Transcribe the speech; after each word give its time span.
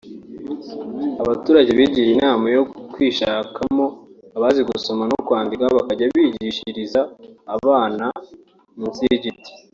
Abaturage 1.21 1.71
bigiriye 1.79 2.13
inama 2.17 2.45
yo 2.55 2.61
kwishakamo 2.93 3.85
abazi 4.37 4.61
gusoma 4.69 5.03
no 5.11 5.17
kwandika 5.25 5.63
bakajya 5.77 6.05
bigishiriza 6.15 7.01
abana 7.55 8.05
munsi 8.79 8.99
y’ibiti 9.09 9.51